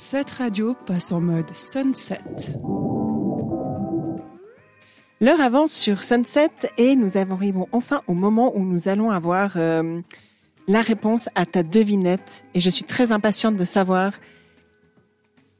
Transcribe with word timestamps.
Cette 0.00 0.30
radio 0.30 0.74
passe 0.86 1.10
en 1.10 1.20
mode 1.20 1.52
sunset. 1.52 2.20
L'heure 5.20 5.40
avance 5.40 5.72
sur 5.72 6.04
Sunset 6.04 6.52
et 6.76 6.94
nous 6.94 7.18
arrivons 7.18 7.66
enfin 7.72 8.00
au 8.06 8.14
moment 8.14 8.56
où 8.56 8.64
nous 8.64 8.86
allons 8.86 9.10
avoir 9.10 9.54
euh, 9.56 10.00
la 10.68 10.82
réponse 10.82 11.28
à 11.34 11.46
ta 11.46 11.64
devinette. 11.64 12.44
Et 12.54 12.60
je 12.60 12.70
suis 12.70 12.84
très 12.84 13.10
impatiente 13.10 13.56
de 13.56 13.64
savoir 13.64 14.12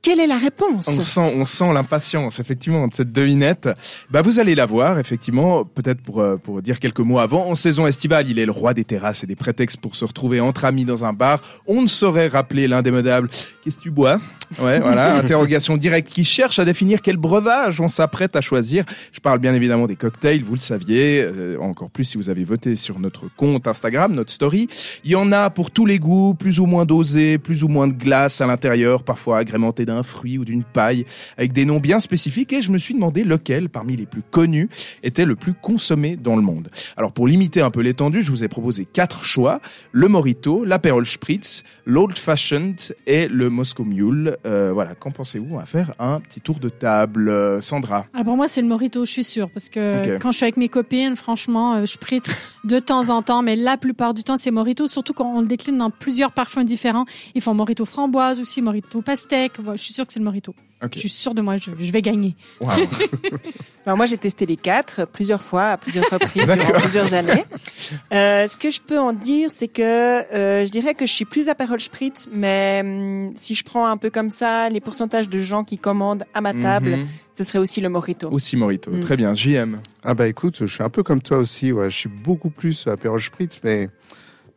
quelle 0.00 0.20
est 0.20 0.26
la 0.26 0.38
réponse? 0.38 0.88
On 0.88 1.00
sent, 1.00 1.32
on 1.36 1.44
sent 1.44 1.72
l'impatience, 1.72 2.38
effectivement, 2.38 2.86
de 2.86 2.94
cette 2.94 3.12
devinette. 3.12 3.68
Bah, 4.10 4.22
vous 4.22 4.38
allez 4.38 4.54
la 4.54 4.64
voir, 4.64 4.98
effectivement, 4.98 5.64
peut-être 5.64 6.00
pour, 6.02 6.20
euh, 6.20 6.36
pour 6.36 6.62
dire 6.62 6.78
quelques 6.78 7.00
mots 7.00 7.18
avant. 7.18 7.46
En 7.46 7.54
saison 7.54 7.86
estivale, 7.86 8.28
il 8.28 8.38
est 8.38 8.46
le 8.46 8.52
roi 8.52 8.74
des 8.74 8.84
terrasses 8.84 9.24
et 9.24 9.26
des 9.26 9.36
prétextes 9.36 9.78
pour 9.78 9.96
se 9.96 10.04
retrouver 10.04 10.40
entre 10.40 10.64
amis 10.64 10.84
dans 10.84 11.04
un 11.04 11.12
bar. 11.12 11.40
On 11.66 11.82
ne 11.82 11.88
saurait 11.88 12.28
rappeler 12.28 12.68
l'indémodable. 12.68 13.28
Qu'est-ce 13.62 13.78
que 13.78 13.82
tu 13.82 13.90
bois? 13.90 14.20
Ouais, 14.60 14.80
voilà, 14.80 15.16
interrogation 15.16 15.76
directe 15.76 16.10
qui 16.10 16.24
cherche 16.24 16.58
à 16.58 16.64
définir 16.64 17.02
quel 17.02 17.16
breuvage 17.16 17.80
on 17.80 17.88
s'apprête 17.88 18.34
à 18.34 18.40
choisir. 18.40 18.84
Je 19.12 19.20
parle 19.20 19.38
bien 19.38 19.54
évidemment 19.54 19.86
des 19.86 19.96
cocktails, 19.96 20.42
vous 20.42 20.54
le 20.54 20.60
saviez, 20.60 21.22
euh, 21.22 21.58
encore 21.60 21.90
plus 21.90 22.04
si 22.04 22.16
vous 22.16 22.30
avez 22.30 22.44
voté 22.44 22.74
sur 22.74 22.98
notre 22.98 23.26
compte 23.36 23.66
Instagram, 23.66 24.14
notre 24.14 24.32
story. 24.32 24.68
Il 25.04 25.10
y 25.10 25.16
en 25.16 25.32
a 25.32 25.50
pour 25.50 25.70
tous 25.70 25.84
les 25.84 25.98
goûts, 25.98 26.34
plus 26.34 26.60
ou 26.60 26.66
moins 26.66 26.86
dosés, 26.86 27.36
plus 27.36 27.62
ou 27.62 27.68
moins 27.68 27.88
de 27.88 27.92
glace 27.92 28.40
à 28.40 28.46
l'intérieur, 28.46 29.02
parfois 29.02 29.38
agrémenté 29.38 29.84
d'un 29.84 30.02
fruit 30.02 30.38
ou 30.38 30.44
d'une 30.44 30.64
paille, 30.64 31.04
avec 31.36 31.52
des 31.52 31.66
noms 31.66 31.80
bien 31.80 32.00
spécifiques, 32.00 32.52
et 32.52 32.62
je 32.62 32.70
me 32.70 32.78
suis 32.78 32.94
demandé 32.94 33.24
lequel, 33.24 33.68
parmi 33.68 33.96
les 33.96 34.06
plus 34.06 34.22
connus, 34.22 34.68
était 35.02 35.26
le 35.26 35.36
plus 35.36 35.52
consommé 35.52 36.16
dans 36.16 36.36
le 36.36 36.42
monde. 36.42 36.68
Alors 36.96 37.12
pour 37.12 37.28
limiter 37.28 37.60
un 37.60 37.70
peu 37.70 37.80
l'étendue, 37.80 38.22
je 38.22 38.30
vous 38.30 38.44
ai 38.44 38.48
proposé 38.48 38.86
quatre 38.86 39.24
choix, 39.24 39.60
le 39.92 40.08
Morito, 40.08 40.64
l'Aperol 40.64 41.06
Spritz, 41.06 41.64
l'Old 41.84 42.16
Fashioned 42.16 42.80
et 43.06 43.28
le 43.28 43.50
Moscow 43.50 43.84
Mule. 43.84 44.36
Euh, 44.46 44.70
voilà, 44.72 44.94
qu'en 44.94 45.10
pensez-vous 45.10 45.54
On 45.54 45.58
va 45.58 45.66
faire 45.66 45.94
un 45.98 46.20
petit 46.20 46.40
tour 46.40 46.58
de 46.58 46.68
table. 46.68 47.28
Euh, 47.28 47.60
Sandra? 47.60 48.06
Alors 48.12 48.24
pour 48.24 48.36
moi, 48.36 48.48
c'est 48.48 48.60
le 48.62 48.68
Morito, 48.68 49.04
je 49.04 49.10
suis 49.10 49.24
sûre, 49.24 49.50
parce 49.50 49.68
que 49.68 50.18
quand 50.18 50.30
je 50.32 50.36
suis 50.36 50.44
avec 50.44 50.56
mes 50.56 50.68
copines, 50.68 51.16
franchement, 51.16 51.74
euh, 51.74 51.80
je 51.82 51.92
spritz 51.92 52.30
de 52.64 52.78
temps 52.78 53.08
en 53.10 53.22
temps, 53.22 53.42
mais 53.42 53.56
la 53.56 53.76
plupart 53.76 54.14
du 54.14 54.24
temps, 54.24 54.36
c'est 54.36 54.50
Morito, 54.50 54.86
surtout 54.88 55.12
quand 55.12 55.32
on 55.34 55.40
le 55.40 55.46
décline 55.46 55.78
dans 55.78 55.90
plusieurs 55.90 56.32
parfums 56.32 56.64
différents. 56.64 57.04
Ils 57.34 57.42
font 57.42 57.54
Morito 57.54 57.84
framboise 57.84 58.40
aussi, 58.40 58.62
Morito 58.62 59.02
pastèque. 59.02 59.52
Je 59.72 59.82
suis 59.82 59.94
sûre 59.94 60.06
que 60.06 60.12
c'est 60.12 60.20
le 60.20 60.24
Morito. 60.24 60.54
Je 60.92 60.98
suis 60.98 61.08
sûre 61.08 61.34
de 61.34 61.42
moi, 61.42 61.56
je, 61.56 61.70
je 61.78 61.92
vais 61.92 62.02
gagner. 62.02 62.36
Wow. 62.60 62.70
Alors 63.88 63.96
moi, 63.96 64.04
j'ai 64.04 64.18
testé 64.18 64.44
les 64.44 64.58
quatre 64.58 65.06
plusieurs 65.06 65.40
fois, 65.40 65.68
à 65.70 65.76
plusieurs 65.78 66.04
reprises, 66.10 66.44
durant 66.44 66.80
plusieurs 66.80 67.14
années. 67.14 67.44
Euh, 68.12 68.46
ce 68.48 68.56
que 68.58 68.70
je 68.70 68.80
peux 68.82 68.98
en 68.98 69.12
dire, 69.14 69.48
c'est 69.52 69.68
que 69.68 69.82
euh, 69.82 70.66
je 70.66 70.70
dirais 70.70 70.94
que 70.94 71.06
je 71.06 71.12
suis 71.12 71.24
plus 71.24 71.48
Aperol 71.48 71.80
Spritz, 71.80 72.28
mais 72.30 72.82
hum, 72.84 73.32
si 73.36 73.54
je 73.54 73.64
prends 73.64 73.86
un 73.86 73.96
peu 73.96 74.10
comme 74.10 74.28
ça 74.28 74.68
les 74.68 74.80
pourcentages 74.80 75.28
de 75.28 75.40
gens 75.40 75.64
qui 75.64 75.78
commandent 75.78 76.24
à 76.34 76.40
ma 76.42 76.52
table, 76.52 76.90
Mhm. 76.90 77.06
ce 77.34 77.44
serait 77.44 77.58
aussi 77.58 77.80
le 77.80 77.88
Morito. 77.88 78.28
Aussi 78.30 78.56
Morito. 78.56 78.90
Mm. 78.90 79.00
Très 79.00 79.16
bien. 79.16 79.32
JM. 79.32 79.80
Ah 80.02 80.12
bah 80.14 80.26
écoute, 80.28 80.56
je 80.60 80.66
suis 80.66 80.82
un 80.82 80.90
peu 80.90 81.02
comme 81.02 81.22
toi 81.22 81.38
aussi. 81.38 81.72
Ouais. 81.72 81.88
Je 81.88 81.96
suis 81.96 82.10
beaucoup 82.10 82.50
plus 82.50 82.86
Aperol 82.88 83.22
Spritz, 83.22 83.60
mais 83.64 83.88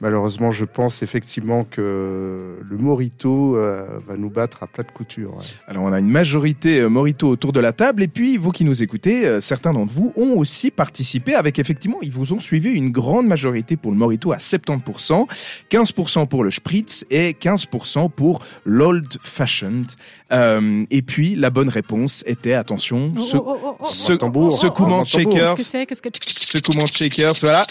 malheureusement, 0.00 0.50
je 0.52 0.64
pense 0.64 1.02
effectivement 1.02 1.64
que 1.64 2.56
le 2.62 2.76
Morito 2.76 3.56
euh, 3.56 3.86
va 4.06 4.16
nous 4.16 4.30
battre 4.30 4.62
à 4.62 4.66
plat 4.66 4.84
de 4.84 4.90
couture. 4.90 5.34
ouais. 5.36 5.42
Alors 5.66 5.84
on 5.84 5.92
a 5.92 5.98
une 5.98 6.08
majorité 6.08 6.80
euh, 6.80 6.88
Morito 6.88 7.28
autour 7.28 7.52
de 7.52 7.60
la 7.60 7.72
table 7.72 8.02
et 8.02 8.08
puis 8.08 8.36
vous 8.36 8.50
qui 8.52 8.64
nous 8.64 8.82
écoutez, 8.82 9.26
euh, 9.26 9.40
certains 9.40 9.72
d'entre 9.72 9.92
vous 9.92 10.12
ont 10.16 10.36
aussi 10.38 10.70
participé 10.70 11.34
avec 11.34 11.58
effectivement, 11.58 11.98
ils 12.02 12.12
vous 12.12 12.32
ont 12.32 12.38
suivi 12.40 12.70
une 12.70 12.90
grande 12.90 13.26
majorité 13.26 13.76
pour 13.76 13.90
le 13.92 13.96
Morito 13.98 14.32
à 14.32 14.38
70%, 14.38 15.26
15% 15.70 16.26
pour 16.28 16.44
le 16.44 16.50
Spritz 16.50 17.04
et 17.10 17.32
15% 17.32 18.10
pour 18.10 18.40
l'Old 18.64 19.16
Fashioned. 19.22 19.86
Euh, 20.32 20.84
et 20.90 21.02
puis 21.02 21.34
la 21.34 21.50
bonne 21.50 21.68
réponse 21.68 22.22
était, 22.26 22.54
attention, 22.54 23.12
Oh, 23.16 23.20
ce, 23.20 23.36
oh, 23.36 23.56
oh, 23.62 23.84
ce, 23.84 24.12
tambour. 24.12 24.52
secouement 24.52 25.02
de 25.02 25.08
tambour. 25.08 25.32
shakers, 25.32 25.54
Qu'est-ce 25.56 25.56
que 25.56 25.70
c'est? 25.70 25.86
Qu'est-ce 25.86 26.02
que 26.02 26.58
secouement 26.58 26.84
de 26.84 26.88
shakers, 26.88 27.32
voilà. 27.42 27.62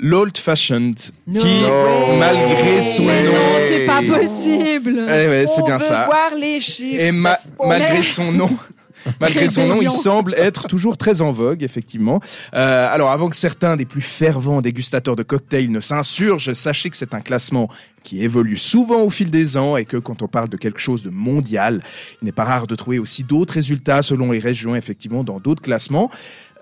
L'Old 0.00 0.36
Fashioned, 0.38 0.98
No 1.26 1.40
qui, 1.40 1.46
way. 1.46 2.18
malgré 2.18 2.82
son 2.82 3.04
Mais 3.04 3.22
nom, 3.24 3.32
non, 3.32 3.38
c'est 3.68 3.86
pas 3.86 4.00
possible. 4.02 4.94
Eh 5.08 5.26
ouais, 5.28 5.44
c'est 5.48 5.62
On 5.62 5.66
bien 5.66 5.76
veut 5.78 5.84
ça. 5.84 6.04
voir 6.06 6.30
les 6.38 6.60
chiffres. 6.60 7.00
Et 7.02 7.10
ma- 7.12 7.38
c'est 7.42 7.56
faux. 7.56 7.66
malgré 7.66 8.02
son 8.02 8.32
nom. 8.32 8.50
Malgré 9.20 9.46
son 9.46 9.64
nom, 9.66 9.80
il 9.80 9.92
semble 9.92 10.34
être 10.36 10.66
toujours 10.66 10.96
très 10.96 11.22
en 11.22 11.30
vogue, 11.30 11.62
effectivement. 11.62 12.20
Euh, 12.52 12.88
alors, 12.92 13.12
avant 13.12 13.30
que 13.30 13.36
certains 13.36 13.76
des 13.76 13.84
plus 13.84 14.00
fervents 14.00 14.60
dégustateurs 14.60 15.14
de 15.14 15.22
cocktails 15.22 15.70
ne 15.70 15.78
s'insurgent, 15.80 16.52
sachez 16.52 16.90
que 16.90 16.96
c'est 16.96 17.14
un 17.14 17.20
classement 17.20 17.68
qui 18.02 18.22
évolue 18.22 18.56
souvent 18.56 19.02
au 19.02 19.10
fil 19.10 19.30
des 19.30 19.56
ans 19.56 19.76
et 19.76 19.84
que 19.84 19.96
quand 19.96 20.22
on 20.22 20.28
parle 20.28 20.48
de 20.48 20.56
quelque 20.56 20.80
chose 20.80 21.02
de 21.02 21.10
mondial, 21.10 21.82
il 22.20 22.24
n'est 22.26 22.32
pas 22.32 22.44
rare 22.44 22.66
de 22.66 22.74
trouver 22.74 22.98
aussi 22.98 23.24
d'autres 23.24 23.54
résultats 23.54 24.02
selon 24.02 24.32
les 24.32 24.38
régions, 24.38 24.74
effectivement, 24.74 25.24
dans 25.24 25.40
d'autres 25.40 25.62
classements. 25.62 26.10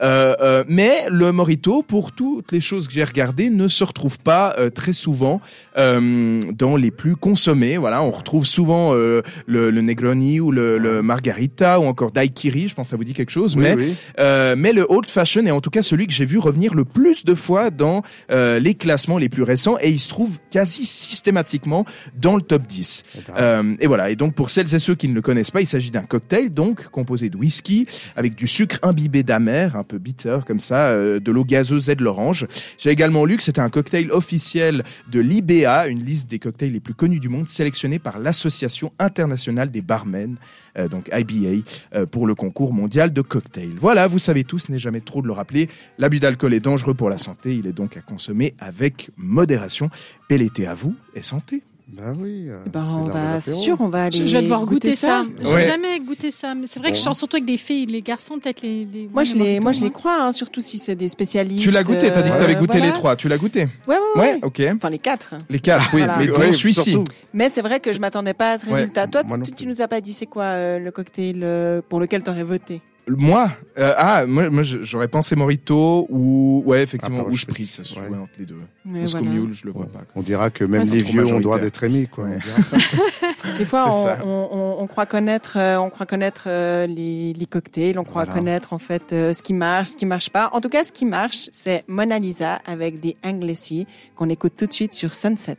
Euh, 0.03 0.37
euh, 0.43 0.63
mais 0.69 1.07
le 1.11 1.33
Morito, 1.33 1.83
pour 1.83 2.13
toutes 2.13 2.53
les 2.53 2.61
choses 2.61 2.87
que 2.87 2.93
j'ai 2.93 3.03
regardées, 3.03 3.49
ne 3.49 3.67
se 3.67 3.83
retrouve 3.83 4.19
pas 4.19 4.55
euh, 4.59 4.69
très 4.69 4.93
souvent 4.93 5.41
euh, 5.79 6.43
dans 6.53 6.77
les 6.77 6.91
plus 6.91 7.17
consommés. 7.17 7.79
Voilà, 7.79 8.03
on 8.03 8.11
retrouve 8.11 8.45
souvent 8.45 8.95
euh, 8.95 9.23
le, 9.47 9.71
le 9.71 9.81
Negroni 9.81 10.39
ou 10.39 10.53
le, 10.53 10.77
le 10.77 11.01
Margarita 11.01 11.81
ou 11.81 11.85
encore 11.85 12.13
Daiquiri. 12.13 12.69
Je 12.69 12.75
pense 12.75 12.89
que 12.89 12.91
ça 12.91 12.97
vous 12.99 13.05
dit 13.05 13.15
quelque 13.15 13.33
chose. 13.33 13.57
Oui, 13.57 13.63
mais 13.63 13.75
oui. 13.75 13.95
euh, 14.21 14.55
mais 14.59 14.75
le 14.75 14.85
Old 14.87 15.09
Fashion 15.09 15.47
est 15.47 15.51
en 15.51 15.63
tout 15.63 15.71
cas 15.71 15.81
celui 15.81 16.07
que 16.07 16.13
j'ai 16.13 16.27
vu 16.27 16.37
revenir 16.39 16.75
le 16.75 16.85
plus 16.85 17.25
de 17.25 17.35
fois 17.35 17.71
dans 17.71 18.03
euh, 18.31 18.59
les 18.59 18.75
classements 18.75 19.17
les 19.17 19.31
plus 19.31 19.45
récents 19.45 19.79
et 19.81 19.89
il 19.89 20.01
se 20.01 20.11
trouve 20.11 20.33
quasi 20.51 20.85
systématiquement 20.85 21.26
dans 21.33 22.37
le 22.37 22.43
top 22.43 22.67
10. 22.67 23.05
Euh, 23.37 23.75
et 23.81 23.87
voilà. 23.87 24.11
Et 24.11 24.17
donc 24.17 24.35
pour 24.35 24.51
celles 24.51 24.75
et 24.75 24.79
ceux 24.79 24.95
qui 24.95 25.09
ne 25.09 25.15
le 25.15 25.23
connaissent 25.23 25.51
pas, 25.51 25.61
il 25.61 25.67
s'agit 25.67 25.91
d'un 25.91 26.03
cocktail 26.03 26.51
donc 26.53 26.89
composé 26.89 27.31
de 27.31 27.37
whisky 27.37 27.87
avec 28.17 28.35
du 28.35 28.47
sucre 28.47 28.79
imbibé 28.83 29.23
d'amer, 29.23 29.77
un 29.77 29.85
peu 29.85 29.99
bitter 29.99 30.39
comme 30.47 30.61
ça, 30.61 30.91
euh, 30.91 31.21
de 31.21 31.33
l'eau 31.33 31.45
gazeuse 31.45 31.91
et 31.91 31.95
de 31.95 32.05
l'orange. 32.05 32.47
J'ai 32.79 32.91
également 32.91 33.25
lu 33.25 33.37
que 33.37 33.43
c'était 33.43 33.61
un 33.61 33.71
cocktail 33.71 34.11
officiel 34.11 34.85
de 35.11 35.21
l'IBA, 35.21 35.89
une 35.89 36.03
liste 36.03 36.31
des 36.31 36.39
cocktails 36.39 36.73
les 36.73 36.81
plus 36.81 36.95
connus 36.95 37.21
du 37.21 37.29
monde, 37.29 37.49
sélectionnés 37.49 37.99
par 37.99 38.19
l'Association 38.19 38.93
internationale 38.99 39.71
des 39.71 39.83
barmen, 39.83 40.37
euh, 40.79 40.89
donc 40.89 41.11
IBA, 41.13 42.07
pour 42.11 42.27
le 42.27 42.35
concours 42.35 42.73
mondial 42.73 43.13
de 43.13 43.23
cocktails. 43.23 43.75
Voilà, 43.81 44.07
vous 44.07 44.19
savez 44.19 44.45
tous, 44.45 44.69
n'est 44.69 44.79
jamais 44.79 45.01
trop 45.01 45.23
de 45.23 45.27
le 45.27 45.33
rappeler, 45.33 45.69
l'abus 45.99 46.21
d'alcool 46.21 46.55
est 46.55 46.61
dangereux 46.61 46.95
pour 46.95 47.11
la 47.11 47.19
santé, 47.19 47.55
il 47.55 47.67
est 47.67 47.73
donc 47.73 47.97
à 47.97 48.01
consommer 48.01 48.55
avec 48.59 49.11
modération. 49.17 49.91
Bel 50.29 50.43
été 50.43 50.67
à 50.67 50.75
vous 50.75 50.95
et 51.15 51.23
santé. 51.23 51.63
Bah 51.89 52.13
oui. 52.19 52.47
euh, 52.49 52.65
Ben, 52.73 52.83
c'est 52.83 52.89
on 52.91 53.07
l'heure 53.07 53.15
de 53.15 53.21
va, 53.21 53.41
c'est 53.41 53.55
sûr, 53.55 53.77
on 53.79 53.89
va 53.89 54.05
aller. 54.07 54.19
Je, 54.19 54.27
je 54.27 54.37
vais 54.37 54.43
devoir 54.43 54.67
goûter, 54.67 54.91
ça. 54.97 55.23
J'ai 55.41 55.55
Ouais. 55.55 55.65
jamais 55.65 56.01
goûté 56.01 56.33
ça, 56.33 56.53
mais 56.57 56.67
c'est 56.67 56.81
vrai 56.81 56.91
que 56.91 56.97
je 56.97 57.01
sors 57.03 57.15
surtout 57.17 57.37
avec 57.37 57.47
des 57.47 57.57
filles, 57.57 57.87
les 57.87 58.03
garçons 58.03 58.41
peut-être 58.41 58.61
les. 58.63 58.85
les 58.87 59.09
Moi, 59.13 59.23
je 59.23 59.37
les 59.37 59.61
moi, 59.61 59.71
je 59.71 59.83
les 59.83 59.87
hein. 59.87 59.91
crois, 59.91 60.21
hein, 60.21 60.33
surtout 60.33 60.61
si 60.61 60.79
c'est 60.79 60.97
des 60.97 61.09
spécialistes. 61.09 61.63
Tu 61.63 61.71
l'as 61.71 61.85
goûté, 61.85 62.11
t'as 62.11 62.23
dit 62.23 62.31
que 62.31 62.37
t'avais 62.39 62.57
euh, 62.57 62.59
goûté 62.59 62.79
voilà. 62.79 62.87
les 62.87 62.93
trois, 62.93 63.15
tu 63.15 63.29
l'as 63.29 63.39
goûté 63.39 63.69
Ouais, 63.87 63.95
ouais, 63.95 63.97
ouais. 64.17 64.33
Ouais, 64.33 64.41
ok. 64.43 64.63
Enfin, 64.75 64.91
les 64.91 64.99
quatre. 64.99 65.35
Les 65.49 65.61
quatre, 65.61 65.91
oui, 65.95 66.01
Voilà. 66.01 66.17
mais 66.19 66.27
dont 66.27 66.39
Ouais, 66.41 66.53
celui-ci. 66.53 66.99
Mais 67.33 67.51
c'est 67.51 67.63
vrai 67.63 67.79
que 67.79 67.93
je 67.95 68.01
m'attendais 68.01 68.35
pas 68.35 68.53
à 68.55 68.59
ce 68.59 68.67
Ouais. 68.67 68.73
résultat. 68.81 69.07
Toi, 69.07 69.23
tu, 69.45 69.53
tu 69.53 69.67
nous 69.69 69.81
as 69.81 69.87
pas 69.87 70.01
dit 70.01 70.13
c'est 70.13 70.27
quoi 70.27 70.43
euh, 70.45 70.79
le 70.81 70.91
cocktail 70.91 71.83
pour 71.89 72.01
lequel 72.01 72.25
t'aurais 72.25 72.43
voté? 72.43 72.81
Moi, 73.09 73.53
euh, 73.79 73.95
ah, 73.97 74.27
moi, 74.27 74.51
moi 74.51 74.65
j'aurais 74.65 75.07
pensé 75.07 75.37
Morito 75.37 76.07
ou 76.11 76.65
ouais 76.67 76.83
effectivement 76.83 77.19
Aperol 77.19 77.33
ou 77.35 77.37
Spritz, 77.37 77.71
Spritz, 77.71 77.77
ça 77.77 77.85
se 77.85 78.01
ouais. 78.01 78.09
jouait 78.09 78.19
entre 78.19 78.33
les 78.41 78.47
deux. 78.47 78.57
Mais 78.85 79.03
Moscow 79.03 79.19
voilà. 79.23 79.33
Mule, 79.41 79.53
je 79.53 79.65
le 79.65 79.71
vois 79.71 79.87
pas. 79.87 80.01
On 80.17 80.23
dira 80.23 80.51
que 80.51 80.65
même 80.65 80.83
les 80.83 81.03
vieux 81.03 81.25
ont 81.25 81.39
droit 81.39 81.61
d'être 81.61 81.85
émis, 81.85 82.09
quoi. 82.09 82.25
Ouais. 82.25 82.37
On 82.37 82.39
dira 82.39 82.63
ça. 82.63 82.77
Des 83.59 83.65
fois, 83.65 83.87
on, 83.89 84.03
ça. 84.03 84.19
on, 84.25 84.49
on, 84.51 84.83
on 84.83 84.87
croit 84.89 85.07
connaître, 85.07 85.57
euh, 85.57 85.77
on 85.77 85.89
croit 85.89 86.05
connaître 86.07 86.45
euh, 86.49 86.89
les, 86.89 87.33
les 87.33 87.47
cocktails, 87.47 87.97
on 87.99 88.03
croit 88.05 88.25
Voilà. 88.25 88.41
connaître 88.41 88.73
en 88.73 88.79
fait 88.79 89.13
euh, 89.13 89.33
ce 89.33 89.41
qui 89.43 89.55
marche, 89.55 89.91
ce 89.91 89.97
qui 89.97 90.07
marche 90.07 90.31
pas. 90.31 90.51
En 90.53 90.61
tout 90.61 90.69
cas, 90.69 90.83
ce 90.83 90.91
qui 90.91 91.05
marche, 91.05 91.49
c'est 91.53 91.85
Mona 91.87 92.19
Lisa 92.19 92.59
avec 92.67 92.99
des 92.99 93.17
Anglesi 93.25 93.87
qu'on 94.17 94.31
écoute 94.31 94.55
tout 94.57 94.67
de 94.67 94.73
suite 94.73 94.95
sur 94.95 95.15
Sunset. 95.15 95.59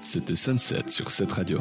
C'était 0.00 0.34
Sunset 0.34 0.88
sur 0.88 1.10
cette 1.10 1.30
radio. 1.32 1.58